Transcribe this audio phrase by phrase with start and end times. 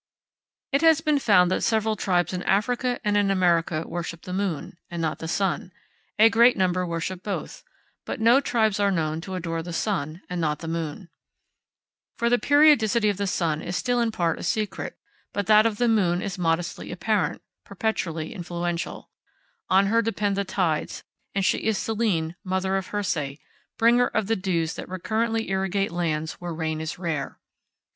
[0.71, 4.79] It has been found that several tribes in Africa and in America worship the moon,
[4.89, 5.71] and not the sun;
[6.17, 7.63] a great number worship both;
[8.03, 11.11] but no tribes are known to adore the sun, and not the moon.
[12.17, 14.97] For the periodicity of the sun is still in part a secret;
[15.33, 19.11] but that of the moon is modestly apparent, perpetually influential.
[19.69, 21.03] On her depend the tides;
[21.35, 23.37] and she is Selene, mother of Herse,
[23.77, 27.39] bringer of the dews that recurrently irrigate lands where rain is rare.